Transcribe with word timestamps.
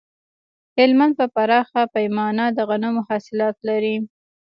هلمند 0.77 1.13
په 1.19 1.25
پراخه 1.35 1.81
پیمانه 1.95 2.45
د 2.51 2.57
غنمو 2.69 3.01
حاصلات 3.09 3.55
لري 3.67 3.95